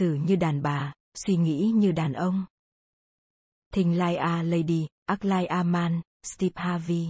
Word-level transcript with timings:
xử 0.00 0.14
như 0.14 0.36
đàn 0.36 0.62
bà, 0.62 0.92
suy 1.26 1.36
nghĩ 1.36 1.72
như 1.74 1.92
đàn 1.92 2.12
ông. 2.12 2.44
Thình 3.72 3.98
Lai 3.98 4.16
A 4.16 4.42
Lady, 4.42 4.86
Aklai 5.06 5.46
A 5.46 5.62
Man, 5.62 6.00
Steve 6.22 6.52
Harvey. 6.54 7.08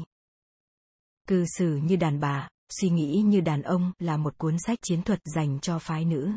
Cư 1.29 1.45
xử 1.59 1.77
như 1.77 1.97
đàn 1.97 2.21
bà, 2.21 2.49
suy 2.81 2.91
nghĩ 2.91 3.23
như 3.27 3.41
đàn 3.41 3.63
ông 3.63 3.93
là 3.99 4.17
một 4.17 4.39
cuốn 4.39 4.57
sách 4.59 4.79
chiến 4.83 5.03
thuật 5.03 5.21
dành 5.35 5.59
cho 5.61 5.79
phái 5.79 6.05
nữ. 6.05 6.31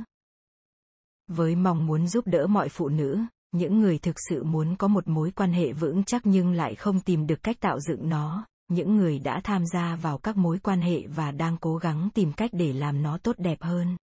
Với 1.27 1.55
mong 1.55 1.87
muốn 1.87 2.07
giúp 2.07 2.27
đỡ 2.27 2.47
mọi 2.47 2.69
phụ 2.69 2.89
nữ, 2.89 3.19
những 3.51 3.79
người 3.79 3.97
thực 3.97 4.15
sự 4.29 4.43
muốn 4.43 4.75
có 4.75 4.87
một 4.87 5.07
mối 5.07 5.31
quan 5.31 5.53
hệ 5.53 5.73
vững 5.73 6.03
chắc 6.03 6.21
nhưng 6.25 6.51
lại 6.51 6.75
không 6.75 6.99
tìm 6.99 7.27
được 7.27 7.43
cách 7.43 7.59
tạo 7.59 7.79
dựng 7.79 8.09
nó, 8.09 8.45
những 8.67 8.95
người 8.95 9.19
đã 9.19 9.41
tham 9.43 9.65
gia 9.65 9.95
vào 9.95 10.17
các 10.17 10.37
mối 10.37 10.59
quan 10.63 10.81
hệ 10.81 11.07
và 11.07 11.31
đang 11.31 11.57
cố 11.57 11.77
gắng 11.77 12.09
tìm 12.13 12.33
cách 12.33 12.49
để 12.53 12.73
làm 12.73 13.03
nó 13.03 13.17
tốt 13.17 13.35
đẹp 13.37 13.61
hơn. 13.61 13.97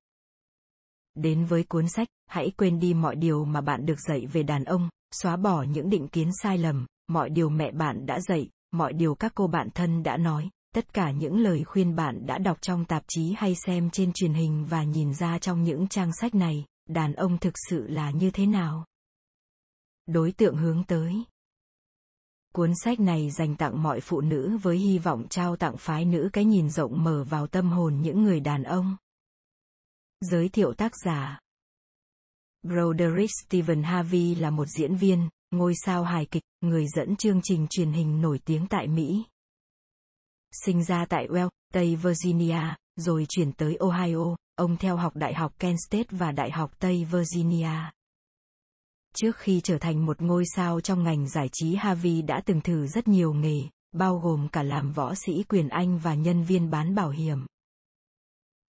Đến 1.22 1.46
với 1.46 1.64
cuốn 1.64 1.88
sách, 1.88 2.08
hãy 2.28 2.52
quên 2.58 2.80
đi 2.80 2.94
mọi 2.94 3.16
điều 3.16 3.46
mà 3.46 3.62
bạn 3.62 3.86
được 3.86 4.00
dạy 4.08 4.26
về 4.26 4.44
đàn 4.44 4.64
ông, 4.64 4.90
xóa 5.12 5.38
bỏ 5.38 5.64
những 5.64 5.90
định 5.90 6.08
kiến 6.08 6.30
sai 6.44 6.58
lầm, 6.58 6.86
mọi 7.08 7.30
điều 7.30 7.50
mẹ 7.50 7.72
bạn 7.72 8.06
đã 8.06 8.20
dạy, 8.22 8.50
mọi 8.72 8.94
điều 8.94 9.16
các 9.16 9.32
cô 9.36 9.48
bạn 9.48 9.70
thân 9.76 10.04
đã 10.04 10.18
nói, 10.18 10.50
tất 10.76 10.94
cả 10.94 11.12
những 11.12 11.38
lời 11.38 11.64
khuyên 11.64 11.96
bạn 11.96 12.26
đã 12.26 12.38
đọc 12.38 12.58
trong 12.62 12.86
tạp 12.86 13.04
chí 13.08 13.34
hay 13.38 13.56
xem 13.56 13.90
trên 13.90 14.12
truyền 14.14 14.34
hình 14.34 14.66
và 14.70 14.84
nhìn 14.84 15.14
ra 15.14 15.40
trong 15.40 15.64
những 15.64 15.88
trang 15.88 16.12
sách 16.22 16.36
này, 16.36 16.66
đàn 16.90 17.14
ông 17.14 17.38
thực 17.38 17.54
sự 17.70 17.88
là 17.88 18.12
như 18.12 18.32
thế 18.32 18.46
nào? 18.46 18.86
Đối 20.06 20.32
tượng 20.32 20.58
hướng 20.58 20.84
tới 20.84 21.24
Cuốn 22.54 22.72
sách 22.84 23.00
này 23.00 23.30
dành 23.30 23.56
tặng 23.56 23.84
mọi 23.84 24.00
phụ 24.00 24.22
nữ 24.22 24.58
với 24.62 24.78
hy 24.78 25.00
vọng 25.00 25.28
trao 25.30 25.56
tặng 25.56 25.78
phái 25.78 26.06
nữ 26.06 26.30
cái 26.34 26.46
nhìn 26.46 26.70
rộng 26.70 27.04
mở 27.04 27.24
vào 27.24 27.48
tâm 27.48 27.70
hồn 27.72 28.02
những 28.02 28.24
người 28.24 28.40
đàn 28.40 28.64
ông. 28.64 28.96
Giới 30.22 30.50
thiệu 30.50 30.74
tác 30.74 30.92
giả 31.06 31.40
Broderick 32.64 33.32
Stephen 33.46 33.84
Harvey 33.84 34.36
là 34.36 34.50
một 34.50 34.66
diễn 34.66 34.96
viên, 34.96 35.30
ngôi 35.52 35.74
sao 35.86 36.04
hài 36.04 36.26
kịch, 36.26 36.44
người 36.62 36.86
dẫn 36.96 37.16
chương 37.16 37.40
trình 37.44 37.68
truyền 37.70 37.92
hình 37.92 38.22
nổi 38.22 38.40
tiếng 38.46 38.68
tại 38.68 38.88
Mỹ. 38.88 39.24
Sinh 40.66 40.84
ra 40.84 41.06
tại 41.10 41.28
Well, 41.28 41.50
Tây 41.74 41.96
Virginia, 41.96 42.62
rồi 42.96 43.26
chuyển 43.30 43.52
tới 43.52 43.78
Ohio, 43.80 44.36
ông 44.56 44.78
theo 44.78 44.98
học 44.98 45.16
Đại 45.16 45.34
học 45.34 45.54
Kent 45.60 45.78
State 45.88 46.08
và 46.10 46.32
Đại 46.32 46.52
học 46.52 46.72
Tây 46.80 47.06
Virginia. 47.06 47.92
Trước 49.16 49.38
khi 49.38 49.62
trở 49.64 49.78
thành 49.78 50.06
một 50.06 50.22
ngôi 50.22 50.44
sao 50.56 50.82
trong 50.82 51.04
ngành 51.04 51.30
giải 51.30 51.50
trí 51.52 51.76
Harvey 51.76 52.22
đã 52.22 52.42
từng 52.46 52.62
thử 52.62 52.88
rất 52.88 53.08
nhiều 53.08 53.34
nghề, 53.34 53.60
bao 53.92 54.20
gồm 54.20 54.48
cả 54.52 54.64
làm 54.64 54.92
võ 54.92 55.16
sĩ 55.16 55.44
quyền 55.44 55.70
Anh 55.70 56.00
và 56.00 56.14
nhân 56.14 56.44
viên 56.44 56.70
bán 56.70 56.96
bảo 56.96 57.10
hiểm. 57.10 57.46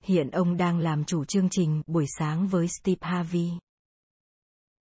Hiện 0.05 0.31
ông 0.31 0.57
đang 0.57 0.79
làm 0.79 1.05
chủ 1.05 1.25
chương 1.25 1.49
trình 1.51 1.83
buổi 1.87 2.07
sáng 2.19 2.47
với 2.49 2.69
Steve 2.69 3.09
Harvey. 3.09 3.51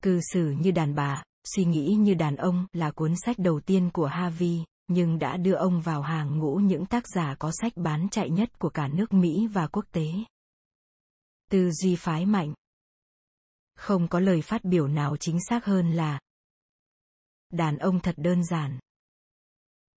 Cư 0.03 0.21
xử 0.33 0.51
như 0.61 0.71
đàn 0.71 0.95
bà, 0.95 1.23
suy 1.45 1.65
nghĩ 1.65 1.97
như 1.99 2.15
đàn 2.15 2.37
ông 2.37 2.67
là 2.73 2.91
cuốn 2.91 3.15
sách 3.17 3.39
đầu 3.39 3.61
tiên 3.61 3.91
của 3.93 4.07
Harvey, 4.07 4.65
nhưng 4.89 5.19
đã 5.19 5.37
đưa 5.37 5.55
ông 5.55 5.81
vào 5.81 6.03
hàng 6.03 6.39
ngũ 6.39 6.57
những 6.57 6.87
tác 6.87 7.05
giả 7.09 7.37
có 7.39 7.51
sách 7.61 7.73
bán 7.77 8.09
chạy 8.09 8.31
nhất 8.31 8.59
của 8.59 8.71
cả 8.71 8.89
nước 8.89 9.13
Mỹ 9.13 9.47
và 9.47 9.67
quốc 9.67 9.85
tế. 9.93 10.07
Tư 11.51 11.71
duy 11.71 11.97
phái 11.97 12.27
mạnh 12.27 12.55
Không 13.75 14.09
có 14.09 14.21
lời 14.21 14.43
phát 14.43 14.65
biểu 14.65 14.89
nào 14.89 15.17
chính 15.17 15.39
xác 15.49 15.65
hơn 15.65 15.93
là 15.93 16.21
Đàn 17.51 17.79
ông 17.79 18.01
thật 18.01 18.15
đơn 18.19 18.45
giản. 18.45 18.79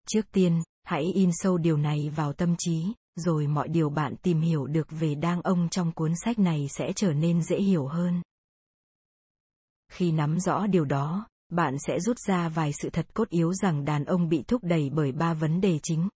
Trước 0.07 0.31
tiên, 0.31 0.63
hãy 0.83 1.03
in 1.03 1.29
sâu 1.33 1.57
điều 1.57 1.77
này 1.77 2.09
vào 2.15 2.33
tâm 2.33 2.55
trí, 2.57 2.93
rồi 3.15 3.47
mọi 3.47 3.67
điều 3.67 3.89
bạn 3.89 4.15
tìm 4.21 4.41
hiểu 4.41 4.67
được 4.67 4.87
về 4.89 5.15
đang 5.15 5.41
ông 5.41 5.69
trong 5.69 5.91
cuốn 5.91 6.13
sách 6.15 6.39
này 6.39 6.67
sẽ 6.69 6.93
trở 6.95 7.13
nên 7.13 7.43
dễ 7.43 7.57
hiểu 7.57 7.87
hơn. 7.87 8.21
Khi 9.91 10.11
nắm 10.11 10.39
rõ 10.39 10.67
điều 10.67 10.85
đó, 10.85 11.27
bạn 11.49 11.75
sẽ 11.79 11.99
rút 11.99 12.17
ra 12.19 12.49
vài 12.49 12.71
sự 12.73 12.89
thật 12.89 13.07
cốt 13.13 13.29
yếu 13.29 13.53
rằng 13.53 13.85
đàn 13.85 14.05
ông 14.05 14.29
bị 14.29 14.43
thúc 14.47 14.63
đẩy 14.63 14.89
bởi 14.89 15.11
ba 15.11 15.33
vấn 15.33 15.61
đề 15.61 15.79
chính. 15.83 16.09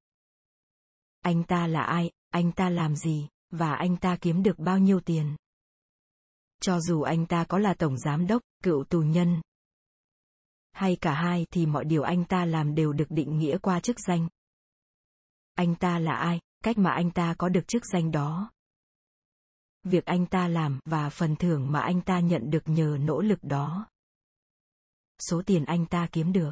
Anh 1.22 1.44
ta 1.44 1.68
là 1.68 1.84
ai, 1.84 2.12
anh 2.30 2.52
ta 2.52 2.70
làm 2.70 2.96
gì, 2.96 3.28
và 3.52 3.74
anh 3.74 3.98
ta 3.98 4.18
kiếm 4.22 4.44
được 4.44 4.60
bao 4.60 4.78
nhiêu 4.80 5.00
tiền. 5.00 5.36
Cho 6.62 6.80
dù 6.80 7.02
anh 7.02 7.25
ta 7.25 7.44
có 7.44 7.58
là 7.58 7.74
tổng 7.74 7.98
giám 7.98 8.28
đốc, 8.28 8.42
cựu 8.64 8.84
tù 8.84 9.02
nhân, 9.02 9.42
hay 10.74 10.98
cả 11.02 11.14
hai 11.14 11.46
thì 11.52 11.66
mọi 11.66 11.86
điều 11.86 12.04
anh 12.04 12.25
ta 12.25 12.46
làm 12.46 12.75
đều 12.75 12.94
được 12.94 13.06
định 13.10 13.38
nghĩa 13.38 13.58
qua 13.58 13.80
chức 13.80 13.96
danh. 14.08 14.28
Anh 15.56 15.75
ta 15.75 16.00
là 16.00 16.16
ai, 16.16 16.40
cách 16.63 16.78
mà 16.78 16.91
anh 16.91 17.12
ta 17.12 17.35
có 17.38 17.50
được 17.50 17.68
chức 17.68 17.85
danh 17.85 18.12
đó. 18.12 18.51
Việc 19.84 20.06
anh 20.06 20.25
ta 20.25 20.47
làm 20.47 20.79
và 20.85 21.09
phần 21.09 21.35
thưởng 21.35 21.72
mà 21.72 21.79
anh 21.79 22.01
ta 22.01 22.19
nhận 22.19 22.50
được 22.50 22.63
nhờ 22.66 22.97
nỗ 23.01 23.22
lực 23.22 23.44
đó 23.44 23.88
số 25.29 25.41
tiền 25.46 25.66
anh 25.66 25.85
ta 25.85 26.07
kiếm 26.12 26.34
được. 26.34 26.51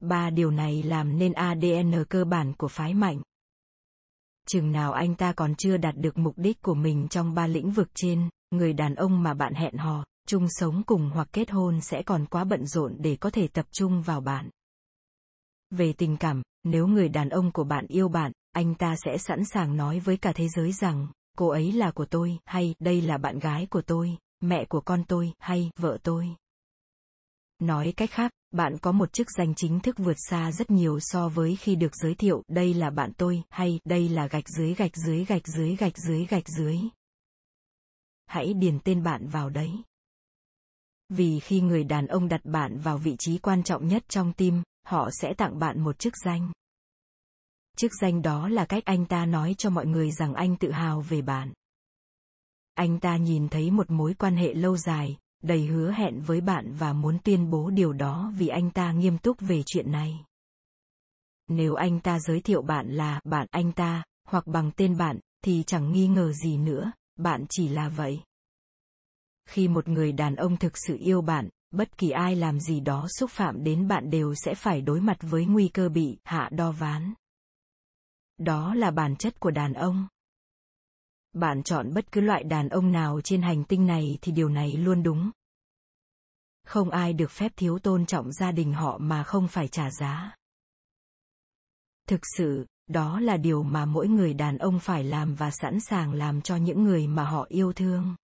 Ba 0.00 0.30
điều 0.30 0.50
này 0.50 0.82
làm 0.82 1.18
nên 1.18 1.32
ADN 1.32 2.04
cơ 2.08 2.24
bản 2.24 2.52
của 2.58 2.68
phái 2.68 2.94
mạnh. 2.94 3.22
Chừng 4.48 4.72
nào 4.72 4.92
anh 4.92 5.14
ta 5.14 5.32
còn 5.32 5.54
chưa 5.54 5.76
đạt 5.76 5.96
được 5.96 6.18
mục 6.18 6.34
đích 6.36 6.62
của 6.62 6.74
mình 6.74 7.08
trong 7.08 7.34
ba 7.34 7.46
lĩnh 7.46 7.70
vực 7.70 7.88
trên, 7.94 8.28
người 8.50 8.72
đàn 8.72 8.94
ông 8.94 9.22
mà 9.22 9.34
bạn 9.34 9.54
hẹn 9.54 9.76
hò, 9.76 10.04
chung 10.26 10.46
sống 10.48 10.82
cùng 10.86 11.10
hoặc 11.14 11.28
kết 11.32 11.50
hôn 11.50 11.80
sẽ 11.80 12.02
còn 12.02 12.26
quá 12.26 12.44
bận 12.44 12.66
rộn 12.66 12.96
để 12.98 13.16
có 13.16 13.30
thể 13.30 13.48
tập 13.48 13.66
trung 13.70 14.02
vào 14.02 14.20
bạn. 14.20 14.50
Về 15.70 15.92
tình 15.92 16.16
cảm, 16.16 16.42
nếu 16.64 16.86
người 16.86 17.08
đàn 17.08 17.28
ông 17.28 17.52
của 17.52 17.64
bạn 17.64 17.86
yêu 17.88 18.08
bạn, 18.08 18.32
anh 18.56 18.74
ta 18.74 18.94
sẽ 19.04 19.18
sẵn 19.18 19.44
sàng 19.44 19.76
nói 19.76 20.00
với 20.00 20.16
cả 20.16 20.32
thế 20.32 20.48
giới 20.48 20.72
rằng, 20.72 21.06
cô 21.38 21.48
ấy 21.48 21.72
là 21.72 21.90
của 21.90 22.04
tôi, 22.04 22.38
hay 22.44 22.74
đây 22.78 23.00
là 23.00 23.18
bạn 23.18 23.38
gái 23.38 23.66
của 23.70 23.82
tôi, 23.82 24.16
mẹ 24.40 24.64
của 24.64 24.80
con 24.80 25.04
tôi, 25.08 25.32
hay 25.38 25.70
vợ 25.76 25.98
tôi. 26.02 26.36
Nói 27.58 27.92
cách 27.96 28.10
khác, 28.10 28.30
bạn 28.50 28.78
có 28.78 28.92
một 28.92 29.12
chức 29.12 29.26
danh 29.30 29.54
chính 29.54 29.80
thức 29.80 29.98
vượt 29.98 30.16
xa 30.30 30.52
rất 30.52 30.70
nhiều 30.70 30.98
so 31.00 31.28
với 31.28 31.56
khi 31.56 31.76
được 31.76 31.96
giới 31.96 32.14
thiệu 32.14 32.42
đây 32.48 32.74
là 32.74 32.90
bạn 32.90 33.12
tôi 33.16 33.42
hay 33.50 33.80
đây 33.84 34.08
là 34.08 34.26
gạch 34.26 34.48
dưới 34.48 34.74
gạch 34.74 34.96
dưới 34.96 35.24
gạch 35.24 35.46
dưới 35.46 35.76
gạch 35.76 35.98
dưới 35.98 36.26
gạch 36.26 36.48
dưới. 36.48 36.78
Hãy 38.26 38.54
điền 38.54 38.78
tên 38.84 39.02
bạn 39.02 39.28
vào 39.28 39.50
đấy. 39.50 39.70
Vì 41.08 41.40
khi 41.40 41.60
người 41.60 41.84
đàn 41.84 42.06
ông 42.06 42.28
đặt 42.28 42.40
bạn 42.44 42.78
vào 42.78 42.98
vị 42.98 43.16
trí 43.18 43.38
quan 43.38 43.62
trọng 43.62 43.88
nhất 43.88 44.04
trong 44.08 44.32
tim, 44.32 44.62
họ 44.86 45.10
sẽ 45.12 45.34
tặng 45.34 45.58
bạn 45.58 45.80
một 45.80 45.98
chức 45.98 46.14
danh. 46.24 46.52
Chức 47.76 47.92
danh 48.00 48.22
đó 48.22 48.48
là 48.48 48.64
cách 48.64 48.84
anh 48.84 49.06
ta 49.06 49.26
nói 49.26 49.54
cho 49.58 49.70
mọi 49.70 49.86
người 49.86 50.10
rằng 50.10 50.34
anh 50.34 50.56
tự 50.56 50.70
hào 50.70 51.00
về 51.00 51.22
bạn. 51.22 51.52
Anh 52.74 53.00
ta 53.00 53.16
nhìn 53.16 53.48
thấy 53.48 53.70
một 53.70 53.90
mối 53.90 54.14
quan 54.14 54.36
hệ 54.36 54.54
lâu 54.54 54.76
dài, 54.76 55.16
đầy 55.42 55.66
hứa 55.66 55.92
hẹn 55.92 56.20
với 56.20 56.40
bạn 56.40 56.74
và 56.78 56.92
muốn 56.92 57.18
tuyên 57.24 57.50
bố 57.50 57.70
điều 57.70 57.92
đó 57.92 58.32
vì 58.38 58.48
anh 58.48 58.70
ta 58.70 58.92
nghiêm 58.92 59.18
túc 59.18 59.40
về 59.40 59.62
chuyện 59.66 59.92
này. 59.92 60.24
Nếu 61.48 61.74
anh 61.74 62.00
ta 62.00 62.18
giới 62.18 62.40
thiệu 62.40 62.62
bạn 62.62 62.88
là 62.90 63.20
bạn 63.24 63.46
anh 63.50 63.72
ta, 63.72 64.04
hoặc 64.28 64.46
bằng 64.46 64.70
tên 64.76 64.96
bạn, 64.96 65.20
thì 65.44 65.64
chẳng 65.66 65.92
nghi 65.92 66.08
ngờ 66.08 66.32
gì 66.32 66.56
nữa, 66.56 66.92
bạn 67.18 67.44
chỉ 67.48 67.68
là 67.68 67.88
vậy. 67.88 68.20
Khi 69.48 69.68
một 69.68 69.88
người 69.88 70.12
đàn 70.12 70.36
ông 70.36 70.56
thực 70.56 70.72
sự 70.86 70.96
yêu 71.00 71.20
bạn, 71.20 71.48
bất 71.70 71.98
kỳ 71.98 72.10
ai 72.10 72.36
làm 72.36 72.60
gì 72.60 72.80
đó 72.80 73.06
xúc 73.18 73.30
phạm 73.30 73.64
đến 73.64 73.88
bạn 73.88 74.10
đều 74.10 74.34
sẽ 74.34 74.54
phải 74.54 74.80
đối 74.80 75.00
mặt 75.00 75.16
với 75.20 75.46
nguy 75.46 75.68
cơ 75.68 75.88
bị 75.88 76.18
hạ 76.24 76.48
đo 76.52 76.72
ván. 76.72 77.14
Đó 78.38 78.74
là 78.74 78.90
bản 78.90 79.16
chất 79.16 79.40
của 79.40 79.50
đàn 79.50 79.72
ông. 79.72 80.08
Bạn 81.32 81.62
chọn 81.62 81.94
bất 81.94 82.12
cứ 82.12 82.20
loại 82.20 82.44
đàn 82.44 82.68
ông 82.68 82.92
nào 82.92 83.20
trên 83.20 83.42
hành 83.42 83.64
tinh 83.64 83.86
này 83.86 84.18
thì 84.20 84.32
điều 84.32 84.48
này 84.48 84.72
luôn 84.72 85.02
đúng. 85.02 85.30
Không 86.66 86.90
ai 86.90 87.12
được 87.12 87.30
phép 87.30 87.52
thiếu 87.56 87.78
tôn 87.78 88.06
trọng 88.06 88.32
gia 88.32 88.52
đình 88.52 88.72
họ 88.72 88.98
mà 88.98 89.22
không 89.22 89.48
phải 89.48 89.68
trả 89.68 89.90
giá. 89.90 90.36
Thực 92.08 92.20
sự, 92.36 92.66
đó 92.86 93.20
là 93.20 93.36
điều 93.36 93.62
mà 93.62 93.84
mỗi 93.84 94.08
người 94.08 94.34
đàn 94.34 94.58
ông 94.58 94.78
phải 94.80 95.04
làm 95.04 95.34
và 95.34 95.50
sẵn 95.50 95.80
sàng 95.80 96.12
làm 96.12 96.42
cho 96.42 96.56
những 96.56 96.84
người 96.84 97.06
mà 97.06 97.24
họ 97.24 97.46
yêu 97.48 97.72
thương. 97.72 98.16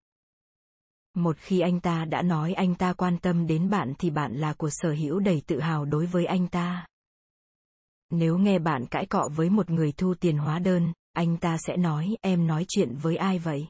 Một 1.15 1.37
khi 1.38 1.61
anh 1.61 1.81
ta 1.81 2.05
đã 2.05 2.23
nói 2.23 2.53
anh 2.53 2.75
ta 2.75 2.93
quan 2.93 3.19
tâm 3.19 3.47
đến 3.47 3.70
bạn 3.70 3.93
thì 3.99 4.11
bạn 4.11 4.35
là 4.35 4.53
của 4.53 4.70
sở 4.70 4.93
hữu 4.93 5.19
đầy 5.19 5.43
tự 5.47 5.61
hào 5.61 5.85
đối 5.85 6.06
với 6.06 6.26
anh 6.26 6.49
ta 6.49 6.87
nếu 8.12 8.38
nghe 8.38 8.59
bạn 8.59 8.87
cãi 8.87 9.06
cọ 9.06 9.29
với 9.35 9.50
một 9.50 9.70
người 9.70 9.93
thu 9.93 10.14
tiền 10.14 10.38
hóa 10.38 10.59
đơn, 10.59 10.93
anh 11.12 11.37
ta 11.37 11.56
sẽ 11.67 11.76
nói, 11.76 12.17
em 12.20 12.47
nói 12.47 12.64
chuyện 12.69 12.94
với 12.97 13.17
ai 13.17 13.38
vậy? 13.38 13.69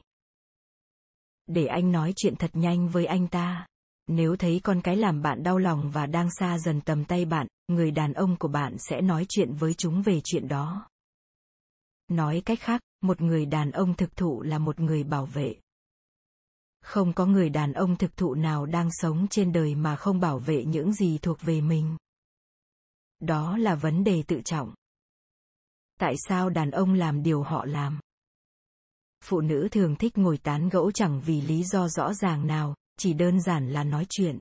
Để 1.47 1.65
anh 1.65 1.91
nói 1.91 2.13
chuyện 2.15 2.35
thật 2.35 2.51
nhanh 2.53 2.89
với 2.89 3.05
anh 3.05 3.27
ta. 3.27 3.67
Nếu 4.07 4.35
thấy 4.35 4.61
con 4.63 4.81
cái 4.81 4.95
làm 4.95 5.21
bạn 5.21 5.43
đau 5.43 5.57
lòng 5.57 5.91
và 5.91 6.05
đang 6.05 6.29
xa 6.31 6.57
dần 6.57 6.81
tầm 6.81 7.05
tay 7.05 7.25
bạn, 7.25 7.47
người 7.67 7.91
đàn 7.91 8.13
ông 8.13 8.35
của 8.35 8.47
bạn 8.47 8.75
sẽ 8.79 9.01
nói 9.01 9.25
chuyện 9.29 9.53
với 9.53 9.73
chúng 9.73 10.01
về 10.01 10.21
chuyện 10.23 10.47
đó. 10.47 10.89
Nói 12.07 12.41
cách 12.45 12.59
khác, 12.61 12.81
một 13.01 13.21
người 13.21 13.45
đàn 13.45 13.71
ông 13.71 13.93
thực 13.93 14.15
thụ 14.15 14.41
là 14.41 14.57
một 14.57 14.79
người 14.79 15.03
bảo 15.03 15.25
vệ. 15.25 15.55
Không 16.81 17.13
có 17.13 17.25
người 17.25 17.49
đàn 17.49 17.73
ông 17.73 17.95
thực 17.95 18.17
thụ 18.17 18.33
nào 18.33 18.65
đang 18.65 18.89
sống 18.91 19.27
trên 19.29 19.51
đời 19.51 19.75
mà 19.75 19.95
không 19.95 20.19
bảo 20.19 20.39
vệ 20.39 20.65
những 20.65 20.93
gì 20.93 21.17
thuộc 21.21 21.41
về 21.41 21.61
mình 21.61 21.97
đó 23.23 23.57
là 23.57 23.75
vấn 23.75 24.03
đề 24.03 24.23
tự 24.27 24.41
trọng 24.45 24.73
tại 25.99 26.15
sao 26.27 26.49
đàn 26.49 26.71
ông 26.71 26.93
làm 26.93 27.23
điều 27.23 27.43
họ 27.43 27.65
làm 27.65 27.99
phụ 29.23 29.41
nữ 29.41 29.67
thường 29.71 29.95
thích 29.95 30.17
ngồi 30.17 30.37
tán 30.37 30.69
gẫu 30.69 30.91
chẳng 30.91 31.21
vì 31.25 31.41
lý 31.41 31.63
do 31.63 31.87
rõ 31.87 32.13
ràng 32.13 32.47
nào 32.47 32.75
chỉ 32.97 33.13
đơn 33.13 33.41
giản 33.41 33.69
là 33.69 33.83
nói 33.83 34.05
chuyện. 34.09 34.39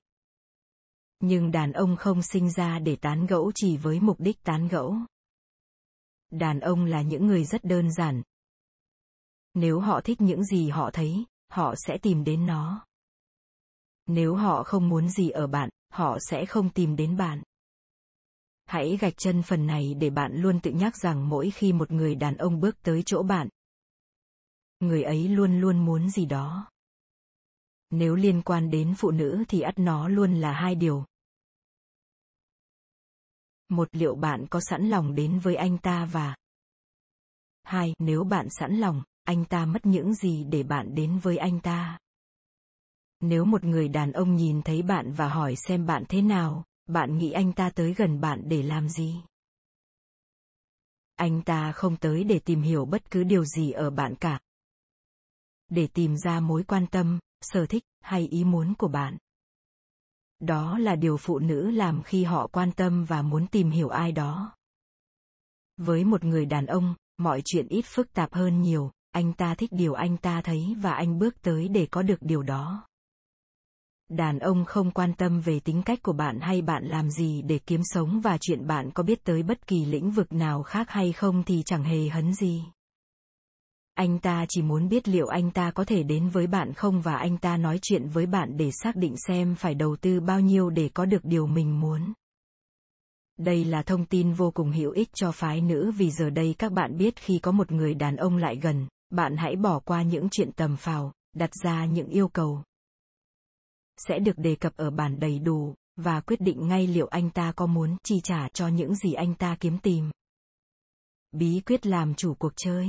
Nhưng 1.20 1.50
đàn 1.50 1.73
ông 1.73 1.96
không 1.96 2.23
sinh 2.23 2.50
ra 2.50 2.79
để 2.79 2.96
tán 2.96 3.26
gẫu 3.26 3.52
chỉ 3.55 3.76
với 3.76 4.00
mục 4.00 4.20
đích 4.20 4.43
tán 4.43 4.69
gẫu. 4.69 4.96
Đàn 6.31 6.61
ông 6.61 6.84
là 6.84 7.02
những 7.02 7.26
người 7.26 7.44
rất 7.44 7.64
đơn 7.64 7.93
giản. 7.93 8.23
Nếu 9.55 9.81
họ 9.81 10.00
thích 10.00 10.20
những 10.20 10.44
gì 10.44 10.69
họ 10.69 10.90
thấy, 10.90 11.25
họ 11.49 11.75
sẽ 11.76 11.99
tìm 11.99 12.25
đến 12.25 12.46
nó. 12.46 12.87
Nếu 14.06 14.34
họ 14.34 14.62
không 14.62 14.88
muốn 14.88 15.08
gì 15.08 15.31
ở 15.31 15.46
bạn, 15.46 15.69
họ 15.93 16.19
sẽ 16.20 16.46
không 16.46 16.70
tìm 16.70 16.96
đến 16.96 17.17
bạn. 17.17 17.43
Hãy 18.72 18.96
gạch 19.00 19.14
chân 19.16 19.42
phần 19.42 19.66
này 19.66 19.94
để 19.94 20.10
bạn 20.10 20.34
luôn 20.34 20.60
tự 20.60 20.70
nhắc 20.70 20.96
rằng 20.96 21.28
mỗi 21.28 21.50
khi 21.50 21.72
một 21.72 21.90
người 21.90 22.14
đàn 22.14 22.36
ông 22.36 22.60
bước 22.60 22.82
tới 22.82 23.02
chỗ 23.06 23.22
bạn, 23.22 23.48
người 24.80 25.02
ấy 25.02 25.28
luôn 25.28 25.60
luôn 25.60 25.84
muốn 25.84 26.10
gì 26.10 26.26
đó. 26.26 26.70
Nếu 27.90 28.14
liên 28.14 28.42
quan 28.42 28.70
đến 28.70 28.94
phụ 28.98 29.10
nữ 29.10 29.44
thì 29.48 29.60
ắt 29.60 29.78
nó 29.78 30.08
luôn 30.08 30.34
là 30.34 30.52
hai 30.52 30.74
điều. 30.74 31.04
Một 33.69 33.88
liệu 33.92 34.14
bạn 34.14 34.46
có 34.50 34.60
sẵn 34.60 34.88
lòng 34.88 35.14
đến 35.14 35.38
với 35.38 35.54
anh 35.54 35.78
ta 35.78 36.04
và 36.04 36.36
hai 37.62 37.94
nếu 37.98 38.24
bạn 38.24 38.46
sẵn 38.50 38.76
lòng, 38.76 39.02
anh 39.24 39.44
ta 39.44 39.66
mất 39.66 39.86
những 39.86 40.14
gì 40.14 40.44
để 40.44 40.62
bạn 40.62 40.94
đến 40.94 41.19
với 41.19 41.36
anh 41.36 41.60
ta. 41.60 41.98
Nếu 43.20 43.44
một 43.44 43.64
người 43.64 43.88
đàn 43.88 44.12
ông 44.12 44.36
nhìn 44.36 44.62
thấy 44.62 44.82
bạn 44.82 45.12
và 45.12 45.28
hỏi 45.28 45.54
xem 45.56 45.86
bạn 45.86 46.04
thế 46.08 46.22
nào, 46.22 46.64
bạn 46.93 47.19
nghĩ 47.19 47.33
anh 47.33 47.53
ta 47.53 47.71
tới 47.71 47.94
gần 47.94 48.21
bạn 48.21 48.43
để 48.44 48.62
làm 48.62 48.89
gì? 48.89 49.23
Anh 51.17 51.43
ta 51.43 51.73
không 51.73 51.97
tới 51.97 52.25
để 52.25 52.39
tìm 52.39 52.62
hiểu 52.62 52.85
bất 52.85 53.11
cứ 53.11 53.25
điều 53.25 53.44
gì 53.44 53.71
ở 53.71 53.91
bạn 53.91 54.15
cả. 54.15 54.41
Để 55.69 55.87
tìm 55.87 56.17
ra 56.17 56.41
mối 56.41 56.65
quan 56.65 56.87
tâm, 56.87 57.19
sở 57.41 57.67
thích 57.67 57.85
hay 58.00 58.27
ý 58.27 58.44
muốn 58.44 58.75
của 58.75 58.89
bạn. 58.89 59.17
Đó 60.41 60.79
là 60.79 60.97
điều 60.97 61.17
phụ 61.17 61.39
nữ 61.39 61.71
làm 61.71 62.03
khi 62.03 62.25
họ 62.25 62.47
quan 62.47 62.73
tâm 62.73 63.05
và 63.05 63.23
muốn 63.23 63.47
tìm 63.47 63.71
hiểu 63.71 63.89
ai 63.89 64.12
đó. 64.12 64.56
Với 65.77 66.05
một 66.05 66.25
người 66.25 66.47
đàn 66.47 66.67
ông, 66.67 66.94
mọi 67.19 67.43
chuyện 67.44 67.69
ít 67.69 67.85
phức 67.87 68.12
tạp 68.12 68.35
hơn 68.35 68.61
nhiều, 68.61 68.91
anh 69.11 69.33
ta 69.33 69.55
thích 69.55 69.71
điều 69.73 69.94
anh 69.94 70.17
ta 70.17 70.41
thấy 70.43 70.77
và 70.81 70.93
anh 70.93 71.19
bước 71.19 71.43
tới 71.43 71.69
để 71.69 71.87
có 71.91 72.03
được 72.03 72.19
điều 72.21 72.43
đó 72.43 72.89
đàn 74.08 74.38
ông 74.38 74.64
không 74.64 74.90
quan 74.90 75.14
tâm 75.14 75.40
về 75.40 75.60
tính 75.60 75.82
cách 75.82 76.02
của 76.02 76.12
bạn 76.12 76.40
hay 76.40 76.62
bạn 76.62 76.84
làm 76.84 77.10
gì 77.10 77.43
để 77.43 77.58
kiếm 77.58 77.81
sống 77.84 78.20
và 78.20 78.38
chuyện 78.40 78.66
bạn 78.66 78.90
có 78.90 79.02
biết 79.02 79.25
tới 79.25 79.43
bất 79.43 79.66
kỳ 79.66 79.84
lĩnh 79.84 80.10
vực 80.10 80.32
nào 80.32 80.62
khác 80.62 80.90
hay 80.90 81.12
không 81.12 81.43
thì 81.43 81.62
chẳng 81.66 81.84
hề 81.84 82.08
hấn 82.08 82.34
gì. 82.34 82.64
Anh 83.94 84.19
ta 84.19 84.46
chỉ 84.49 84.62
muốn 84.62 84.88
biết 84.88 85.08
liệu 85.08 85.26
anh 85.26 85.50
ta 85.50 85.70
có 85.70 85.84
thể 85.84 86.02
đến 86.02 86.28
với 86.28 86.46
bạn 86.46 86.72
không 86.72 87.00
và 87.00 87.16
anh 87.16 87.38
ta 87.38 87.56
nói 87.56 87.78
chuyện 87.82 88.08
với 88.08 88.26
bạn 88.26 88.56
để 88.56 88.70
xác 88.82 88.96
định 88.96 89.14
xem 89.28 89.54
phải 89.54 89.75
đầu 89.75 89.96
tư 89.96 90.20
bao 90.20 90.40
nhiêu 90.40 90.70
để 90.70 90.90
có 90.94 91.05
được 91.05 91.25
điều 91.25 91.46
mình 91.46 91.81
muốn. 91.81 92.12
Đây 93.38 93.64
là 93.64 93.82
thông 93.82 94.05
tin 94.05 94.32
vô 94.32 94.50
cùng 94.50 94.72
hữu 94.72 94.90
ích 94.90 95.08
cho 95.14 95.32
phái 95.32 95.60
nữ 95.60 95.93
vì 95.96 96.10
giờ 96.10 96.31
đây 96.31 96.55
các 96.58 96.72
bạn 96.72 96.96
biết 96.96 97.16
khi 97.16 97.38
có 97.38 97.52
một 97.52 97.72
người 97.72 97.94
đàn 97.94 98.16
ông 98.16 98.37
lại 98.37 98.56
gần, 98.56 98.87
bạn 99.10 99.37
hãy 99.37 99.56
bỏ 99.56 99.78
qua 99.78 100.02
những 100.02 100.28
chuyện 100.31 100.52
tầm 100.52 100.76
phào, 100.76 101.12
đặt 101.37 101.50
ra 101.62 101.84
những 101.84 102.08
yêu 102.08 102.28
cầu 102.28 102.62
sẽ 103.97 104.19
được 104.19 104.39
đề 104.39 104.55
cập 104.55 104.77
ở 104.77 104.91
bản 104.91 105.21
đầy 105.21 105.39
đủ 105.39 105.75
và 105.97 106.21
quyết 106.21 106.41
định 106.41 106.69
ngay 106.69 106.87
liệu 106.87 107.06
anh 107.06 107.31
ta 107.31 107.53
có 107.56 107.67
muốn 107.67 107.97
chi 108.05 108.21
trả 108.25 108.49
cho 108.49 108.69
những 108.69 108.94
gì 108.94 109.12
anh 109.12 109.35
ta 109.35 109.56
kiếm 109.61 109.79
tìm. 109.79 110.11
Bí 111.33 111.61
quyết 111.67 111.87
làm 111.87 112.15
chủ 112.15 112.35
cuộc 112.35 112.53
chơi. 112.56 112.89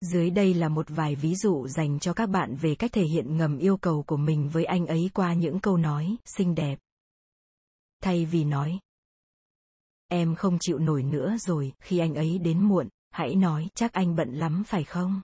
Dưới 0.00 0.30
đây 0.30 0.54
là 0.54 0.68
một 0.68 0.86
vài 0.88 1.14
ví 1.14 1.34
dụ 1.34 1.68
dành 1.68 1.98
cho 1.98 2.12
các 2.12 2.26
bạn 2.26 2.56
về 2.56 2.74
cách 2.74 2.92
thể 2.92 3.04
hiện 3.04 3.36
ngầm 3.36 3.58
yêu 3.58 3.76
cầu 3.76 4.02
của 4.06 4.16
mình 4.16 4.48
với 4.48 4.64
anh 4.64 4.86
ấy 4.86 5.10
qua 5.14 5.34
những 5.34 5.60
câu 5.60 5.76
nói 5.76 6.16
xinh 6.24 6.54
đẹp. 6.54 6.78
Thay 8.02 8.24
vì 8.24 8.44
nói, 8.44 8.78
em 10.08 10.34
không 10.34 10.58
chịu 10.60 10.78
nổi 10.78 11.02
nữa 11.02 11.36
rồi 11.40 11.72
khi 11.80 11.98
anh 11.98 12.14
ấy 12.14 12.38
đến 12.38 12.62
muộn, 12.62 12.88
hãy 13.10 13.34
nói 13.34 13.68
chắc 13.74 13.92
anh 13.92 14.16
bận 14.16 14.32
lắm 14.34 14.62
phải 14.66 14.84
không? 14.84 15.20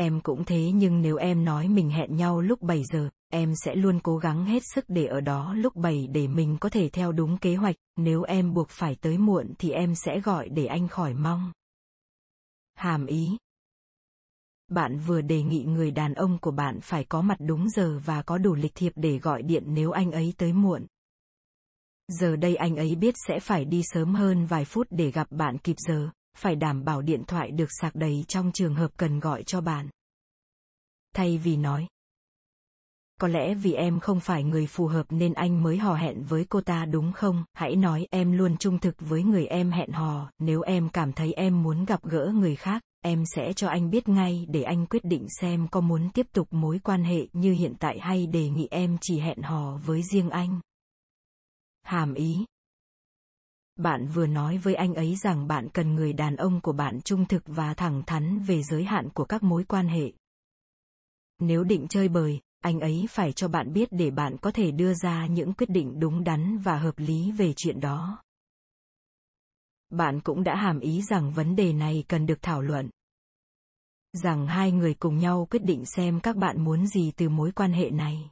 Em 0.00 0.20
cũng 0.20 0.44
thế 0.44 0.72
nhưng 0.74 1.02
nếu 1.02 1.16
em 1.16 1.44
nói 1.44 1.68
mình 1.68 1.90
hẹn 1.90 2.16
nhau 2.16 2.40
lúc 2.40 2.62
7 2.62 2.84
giờ, 2.84 3.10
em 3.28 3.52
sẽ 3.64 3.74
luôn 3.74 4.00
cố 4.00 4.16
gắng 4.16 4.44
hết 4.44 4.62
sức 4.74 4.84
để 4.88 5.06
ở 5.06 5.20
đó 5.20 5.54
lúc 5.54 5.76
7 5.76 6.06
để 6.12 6.28
mình 6.28 6.56
có 6.60 6.68
thể 6.68 6.88
theo 6.88 7.12
đúng 7.12 7.38
kế 7.38 7.54
hoạch, 7.54 7.76
nếu 7.96 8.22
em 8.22 8.54
buộc 8.54 8.68
phải 8.70 8.96
tới 9.00 9.18
muộn 9.18 9.52
thì 9.58 9.70
em 9.70 9.94
sẽ 9.94 10.20
gọi 10.20 10.48
để 10.48 10.66
anh 10.66 10.88
khỏi 10.88 11.14
mong. 11.14 11.52
Hàm 12.74 13.06
ý 13.06 13.36
Bạn 14.68 14.98
vừa 14.98 15.20
đề 15.20 15.42
nghị 15.42 15.64
người 15.64 15.90
đàn 15.90 16.14
ông 16.14 16.38
của 16.38 16.50
bạn 16.50 16.80
phải 16.82 17.04
có 17.04 17.22
mặt 17.22 17.38
đúng 17.40 17.68
giờ 17.70 17.98
và 18.04 18.22
có 18.22 18.38
đủ 18.38 18.54
lịch 18.54 18.74
thiệp 18.74 18.92
để 18.96 19.18
gọi 19.18 19.42
điện 19.42 19.64
nếu 19.66 19.90
anh 19.90 20.12
ấy 20.12 20.34
tới 20.38 20.52
muộn. 20.52 20.86
Giờ 22.08 22.36
đây 22.36 22.56
anh 22.56 22.76
ấy 22.76 22.94
biết 22.94 23.14
sẽ 23.28 23.40
phải 23.40 23.64
đi 23.64 23.82
sớm 23.84 24.14
hơn 24.14 24.46
vài 24.46 24.64
phút 24.64 24.86
để 24.90 25.10
gặp 25.10 25.26
bạn 25.30 25.58
kịp 25.58 25.76
giờ, 25.78 26.10
phải 26.36 26.56
đảm 26.56 26.84
bảo 26.84 27.02
điện 27.02 27.24
thoại 27.26 27.50
được 27.50 27.68
sạc 27.80 27.94
đầy 27.94 28.24
trong 28.28 28.52
trường 28.52 28.74
hợp 28.74 28.90
cần 28.96 29.20
gọi 29.20 29.42
cho 29.42 29.60
bạn. 29.60 29.88
Thay 31.14 31.38
vì 31.38 31.56
nói, 31.56 31.86
có 33.20 33.28
lẽ 33.28 33.54
vì 33.54 33.72
em 33.72 34.00
không 34.00 34.20
phải 34.20 34.44
người 34.44 34.66
phù 34.66 34.86
hợp 34.86 35.06
nên 35.10 35.32
anh 35.32 35.62
mới 35.62 35.78
hò 35.78 35.94
hẹn 35.94 36.24
với 36.24 36.44
cô 36.44 36.60
ta 36.60 36.84
đúng 36.84 37.12
không? 37.12 37.44
Hãy 37.54 37.76
nói 37.76 38.06
em 38.10 38.32
luôn 38.32 38.56
trung 38.56 38.78
thực 38.78 38.94
với 38.98 39.22
người 39.22 39.46
em 39.46 39.70
hẹn 39.70 39.90
hò, 39.90 40.30
nếu 40.38 40.60
em 40.60 40.88
cảm 40.88 41.12
thấy 41.12 41.32
em 41.32 41.62
muốn 41.62 41.84
gặp 41.84 42.02
gỡ 42.02 42.32
người 42.34 42.56
khác, 42.56 42.82
em 43.00 43.24
sẽ 43.34 43.52
cho 43.52 43.68
anh 43.68 43.90
biết 43.90 44.08
ngay 44.08 44.46
để 44.48 44.62
anh 44.62 44.86
quyết 44.86 45.04
định 45.04 45.26
xem 45.40 45.68
có 45.70 45.80
muốn 45.80 46.10
tiếp 46.10 46.26
tục 46.32 46.48
mối 46.50 46.78
quan 46.78 47.04
hệ 47.04 47.26
như 47.32 47.52
hiện 47.52 47.74
tại 47.78 47.98
hay 48.00 48.26
đề 48.26 48.48
nghị 48.48 48.68
em 48.70 48.96
chỉ 49.00 49.18
hẹn 49.18 49.42
hò 49.42 49.76
với 49.76 50.02
riêng 50.12 50.30
anh. 50.30 50.60
Hàm 51.82 52.14
ý, 52.14 52.44
bạn 53.78 54.08
vừa 54.08 54.26
nói 54.26 54.58
với 54.58 54.74
anh 54.74 54.94
ấy 54.94 55.16
rằng 55.16 55.48
bạn 55.48 55.68
cần 55.68 55.94
người 55.94 56.12
đàn 56.12 56.36
ông 56.36 56.60
của 56.60 56.72
bạn 56.72 57.00
trung 57.00 57.26
thực 57.26 57.42
và 57.46 57.74
thẳng 57.74 58.02
thắn 58.06 58.38
về 58.38 58.62
giới 58.62 58.84
hạn 58.84 59.08
của 59.10 59.24
các 59.24 59.42
mối 59.42 59.64
quan 59.64 59.88
hệ. 59.88 60.12
Nếu 61.38 61.64
định 61.64 61.86
chơi 61.88 62.08
bời, 62.08 62.40
anh 62.60 62.80
ấy 62.80 63.06
phải 63.10 63.32
cho 63.32 63.48
bạn 63.48 63.72
biết 63.72 63.88
để 63.90 64.10
bạn 64.10 64.36
có 64.38 64.50
thể 64.50 64.70
đưa 64.70 64.94
ra 64.94 65.26
những 65.26 65.52
quyết 65.52 65.70
định 65.70 66.00
đúng 66.00 66.24
đắn 66.24 66.58
và 66.58 66.78
hợp 66.78 66.98
lý 66.98 67.32
về 67.32 67.52
chuyện 67.56 67.80
đó. 67.80 68.22
Bạn 69.90 70.20
cũng 70.20 70.44
đã 70.44 70.56
hàm 70.56 70.80
ý 70.80 71.02
rằng 71.02 71.32
vấn 71.32 71.56
đề 71.56 71.72
này 71.72 72.04
cần 72.08 72.26
được 72.26 72.38
thảo 72.42 72.62
luận. 72.62 72.90
Rằng 74.12 74.46
hai 74.46 74.72
người 74.72 74.94
cùng 74.94 75.18
nhau 75.18 75.46
quyết 75.50 75.64
định 75.64 75.84
xem 75.86 76.20
các 76.20 76.36
bạn 76.36 76.64
muốn 76.64 76.86
gì 76.86 77.12
từ 77.16 77.28
mối 77.28 77.52
quan 77.52 77.72
hệ 77.72 77.90
này. 77.90 78.30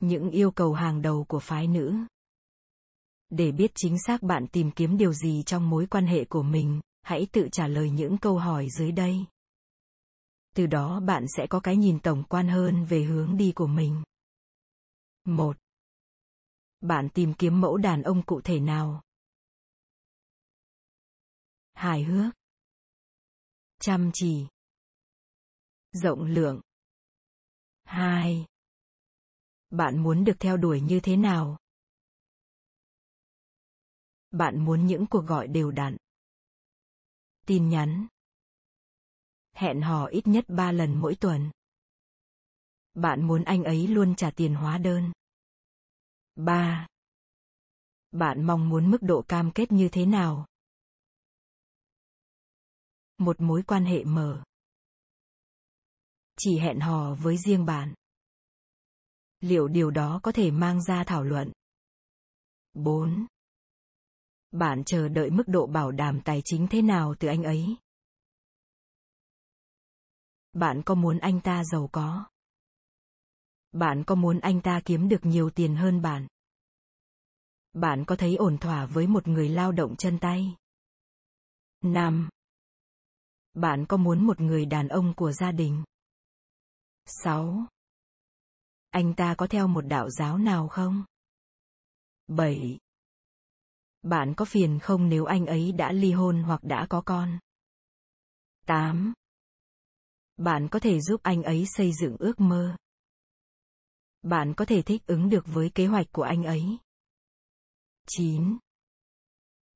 Những 0.00 0.30
yêu 0.30 0.50
cầu 0.50 0.72
hàng 0.72 1.02
đầu 1.02 1.24
của 1.24 1.40
phái 1.40 1.66
nữ 1.66 1.96
để 3.32 3.52
biết 3.52 3.70
chính 3.74 3.96
xác 3.98 4.22
bạn 4.22 4.46
tìm 4.52 4.70
kiếm 4.70 4.96
điều 4.96 5.12
gì 5.12 5.42
trong 5.46 5.70
mối 5.70 5.86
quan 5.90 6.06
hệ 6.06 6.24
của 6.24 6.42
mình, 6.42 6.80
hãy 7.02 7.26
tự 7.32 7.48
trả 7.52 7.66
lời 7.66 7.90
những 7.90 8.18
câu 8.18 8.38
hỏi 8.38 8.68
dưới 8.78 8.92
đây. 8.92 9.26
Từ 10.54 10.66
đó 10.66 11.00
bạn 11.00 11.24
sẽ 11.36 11.46
có 11.50 11.60
cái 11.60 11.76
nhìn 11.76 12.00
tổng 12.00 12.24
quan 12.28 12.48
hơn 12.48 12.84
về 12.84 13.02
hướng 13.02 13.36
đi 13.36 13.52
của 13.54 13.66
mình. 13.66 14.02
Một. 15.24 15.56
Bạn 16.80 17.08
tìm 17.08 17.34
kiếm 17.34 17.60
mẫu 17.60 17.76
đàn 17.76 18.02
ông 18.02 18.22
cụ 18.22 18.40
thể 18.40 18.60
nào? 18.60 19.02
Hài 21.74 22.04
hước. 22.04 22.34
Chăm 23.80 24.10
chỉ. 24.14 24.46
Rộng 25.92 26.24
lượng. 26.24 26.60
Hai. 27.84 28.46
Bạn 29.70 30.02
muốn 30.02 30.24
được 30.24 30.36
theo 30.40 30.56
đuổi 30.56 30.80
như 30.80 31.00
thế 31.00 31.16
nào? 31.16 31.61
Bạn 34.32 34.64
muốn 34.64 34.86
những 34.86 35.06
cuộc 35.06 35.26
gọi 35.26 35.48
đều 35.48 35.70
đặn. 35.70 35.96
Tin 37.46 37.68
nhắn. 37.68 38.06
Hẹn 39.52 39.82
hò 39.82 40.06
ít 40.06 40.26
nhất 40.26 40.44
3 40.48 40.72
lần 40.72 41.00
mỗi 41.00 41.14
tuần. 41.14 41.50
Bạn 42.94 43.26
muốn 43.26 43.44
anh 43.44 43.64
ấy 43.64 43.86
luôn 43.86 44.14
trả 44.14 44.30
tiền 44.30 44.54
hóa 44.54 44.78
đơn. 44.78 45.12
3. 46.36 46.86
Bạn 48.10 48.46
mong 48.46 48.68
muốn 48.68 48.90
mức 48.90 49.02
độ 49.02 49.22
cam 49.22 49.50
kết 49.52 49.72
như 49.72 49.88
thế 49.92 50.06
nào? 50.06 50.46
Một 53.18 53.40
mối 53.40 53.62
quan 53.66 53.84
hệ 53.84 54.04
mở. 54.04 54.42
Chỉ 56.36 56.58
hẹn 56.58 56.80
hò 56.80 57.14
với 57.14 57.36
riêng 57.38 57.66
bạn. 57.66 57.94
Liệu 59.40 59.68
điều 59.68 59.90
đó 59.90 60.20
có 60.22 60.32
thể 60.32 60.50
mang 60.50 60.82
ra 60.82 61.04
thảo 61.04 61.24
luận? 61.24 61.52
4 62.74 63.26
bạn 64.52 64.84
chờ 64.84 65.08
đợi 65.08 65.30
mức 65.30 65.42
độ 65.46 65.66
bảo 65.66 65.90
đảm 65.90 66.20
tài 66.24 66.42
chính 66.44 66.66
thế 66.70 66.82
nào 66.82 67.14
từ 67.18 67.28
anh 67.28 67.42
ấy 67.42 67.76
bạn 70.52 70.82
có 70.82 70.94
muốn 70.94 71.18
anh 71.18 71.40
ta 71.40 71.64
giàu 71.64 71.88
có 71.92 72.24
bạn 73.72 74.04
có 74.06 74.14
muốn 74.14 74.40
anh 74.40 74.60
ta 74.60 74.80
kiếm 74.84 75.08
được 75.08 75.20
nhiều 75.22 75.50
tiền 75.50 75.76
hơn 75.76 76.02
bạn 76.02 76.26
bạn 77.72 78.04
có 78.06 78.16
thấy 78.16 78.36
ổn 78.36 78.58
thỏa 78.58 78.86
với 78.86 79.06
một 79.06 79.28
người 79.28 79.48
lao 79.48 79.72
động 79.72 79.96
chân 79.96 80.18
tay 80.18 80.56
năm 81.80 82.28
bạn 83.54 83.86
có 83.88 83.96
muốn 83.96 84.26
một 84.26 84.40
người 84.40 84.66
đàn 84.66 84.88
ông 84.88 85.14
của 85.16 85.32
gia 85.32 85.52
đình 85.52 85.82
6. 87.06 87.66
Anh 88.90 89.14
ta 89.14 89.34
có 89.38 89.46
theo 89.46 89.68
một 89.68 89.80
đạo 89.80 90.10
giáo 90.10 90.38
nào 90.38 90.68
không? 90.68 91.04
7. 92.26 92.78
Bạn 94.02 94.34
có 94.36 94.44
phiền 94.44 94.78
không 94.78 95.08
nếu 95.08 95.24
anh 95.24 95.46
ấy 95.46 95.72
đã 95.72 95.92
ly 95.92 96.12
hôn 96.12 96.42
hoặc 96.42 96.64
đã 96.64 96.86
có 96.90 97.02
con? 97.06 97.38
8. 98.66 99.12
Bạn 100.36 100.68
có 100.70 100.78
thể 100.78 101.00
giúp 101.00 101.20
anh 101.22 101.42
ấy 101.42 101.66
xây 101.66 101.92
dựng 102.00 102.16
ước 102.18 102.40
mơ. 102.40 102.76
Bạn 104.22 104.54
có 104.56 104.64
thể 104.64 104.82
thích 104.82 105.02
ứng 105.06 105.28
được 105.28 105.44
với 105.46 105.70
kế 105.74 105.86
hoạch 105.86 106.06
của 106.12 106.22
anh 106.22 106.44
ấy. 106.44 106.78
9. 108.06 108.58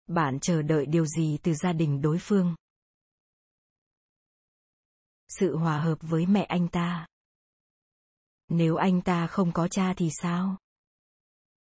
Bạn 0.07 0.39
chờ 0.41 0.63
đợi 0.63 0.87
điều 0.87 1.07
gì 1.07 1.39
từ 1.43 1.55
gia 1.55 1.73
đình 1.73 2.03
đối 2.03 2.19
phương? 2.21 2.55
Sự 5.29 5.57
hòa 5.57 5.81
hợp 5.81 5.99
với 6.01 6.27
mẹ 6.27 6.45
anh 6.45 6.69
ta. 6.69 7.07
Nếu 8.49 8.77
anh 8.77 9.03
ta 9.03 9.27
không 9.27 9.53
có 9.53 9.69
cha 9.69 9.95
thì 9.97 10.11
sao? 10.23 10.57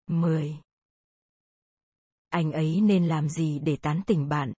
10. 0.07 0.59
Anh 2.33 2.51
ấy 2.51 2.81
nên 2.81 3.07
làm 3.07 3.29
gì 3.29 3.59
để 3.59 3.75
tán 3.75 4.01
tỉnh 4.07 4.29
bạn? 4.29 4.53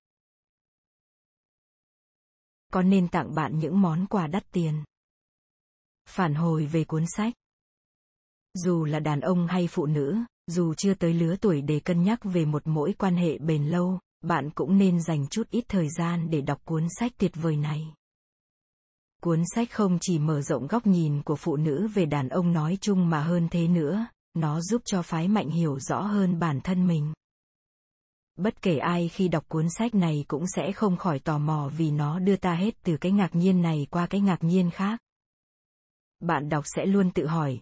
Có 2.74 2.82
nên 2.82 3.08
tặng 3.08 3.36
bạn 3.36 3.60
những 3.60 3.82
món 3.82 4.06
quà 4.06 4.28
đắt 4.28 4.52
tiền? 4.52 4.84
Phản 6.10 6.36
hồi 6.36 6.66
về 6.66 6.84
cuốn 6.84 7.06
sách. 7.08 7.34
Dù 8.54 8.86
là 8.86 9.00
đàn 9.00 9.20
ông 9.20 9.48
hay 9.48 9.68
phụ 9.68 9.86
nữ, 9.86 10.18
dù 10.48 10.74
chưa 10.74 10.94
tới 10.94 11.14
lứa 11.14 11.36
tuổi 11.42 11.62
để 11.62 11.80
cân 11.80 12.04
nhắc 12.04 12.20
về 12.24 12.46
một 12.46 12.68
mỗi 12.68 12.94
quan 12.94 13.16
hệ 13.16 13.38
bền 13.38 13.68
lâu, 13.68 14.00
bạn 14.22 14.50
cũng 14.50 14.78
nên 14.78 15.02
dành 15.02 15.28
chút 15.28 15.50
ít 15.50 15.66
thời 15.68 15.90
gian 15.90 16.30
để 16.30 16.42
đọc 16.42 16.62
cuốn 16.66 16.88
sách 17.00 17.12
tuyệt 17.18 17.32
vời 17.36 17.58
này. 17.58 17.94
Cuốn 19.22 19.44
sách 19.56 19.72
không 19.72 19.98
chỉ 20.02 20.20
mở 20.20 20.42
rộng 20.42 20.68
góc 20.68 20.88
nhìn 20.88 21.22
của 21.22 21.36
phụ 21.36 21.56
nữ 21.56 21.88
về 21.94 22.06
đàn 22.06 22.30
ông 22.30 22.54
nói 22.54 22.78
chung 22.82 23.10
mà 23.10 23.24
hơn 23.24 23.48
thế 23.52 23.68
nữa, 23.68 24.08
nó 24.34 24.62
giúp 24.62 24.82
cho 24.86 25.02
phái 25.02 25.28
mạnh 25.28 25.50
hiểu 25.50 25.80
rõ 25.80 26.02
hơn 26.02 26.40
bản 26.40 26.62
thân 26.62 26.88
mình. 26.88 27.14
Bất 28.36 28.62
kể 28.62 28.78
ai 28.78 29.10
khi 29.10 29.28
đọc 29.28 29.50
cuốn 29.50 29.70
sách 29.70 29.96
này 29.96 30.26
cũng 30.28 30.48
sẽ 30.48 30.72
không 30.72 30.98
khỏi 30.98 31.20
tò 31.20 31.38
mò 31.38 31.72
vì 31.78 31.92
nó 31.92 32.20
đưa 32.20 32.36
ta 32.36 32.56
hết 32.56 32.76
từ 32.84 32.98
cái 32.98 33.12
ngạc 33.12 33.36
nhiên 33.36 33.62
này 33.62 33.88
qua 33.92 34.08
cái 34.08 34.22
ngạc 34.22 34.44
nhiên 34.44 34.72
khác. 34.72 35.00
Bạn 36.20 36.50
đọc 36.50 36.64
sẽ 36.76 36.86
luôn 36.86 37.12
tự 37.12 37.28
hỏi. 37.28 37.60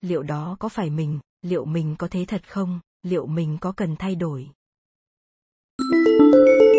Liệu 0.00 0.22
đó 0.22 0.56
có 0.60 0.68
phải 0.68 0.90
mình, 0.90 1.20
liệu 1.42 1.64
mình 1.64 1.96
có 1.98 2.08
thế 2.10 2.24
thật 2.28 2.42
không, 2.48 2.80
liệu 3.02 3.26
mình 3.26 3.58
có 3.60 3.72
cần 3.72 3.96
thay 3.98 4.14
đổi? 4.14 4.50
Thank 5.76 6.06
you 6.06 6.73